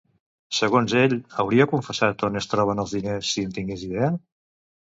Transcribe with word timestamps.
Segons 0.59 0.95
ell, 1.01 1.13
hauria 1.43 1.67
confessat 1.75 2.25
on 2.29 2.41
es 2.43 2.49
troben 2.55 2.83
els 2.87 2.97
diners 2.99 3.31
si 3.37 3.47
en 3.51 3.55
tingués 3.61 3.87
idea? 3.93 4.13